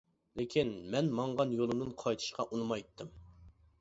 لېكىن 0.39 0.71
مەن 0.95 1.11
ماڭغان 1.19 1.53
يولۇمدىن 1.57 1.93
قايتىشقا 2.05 2.47
ئۇنىمايتتىم. 2.49 3.13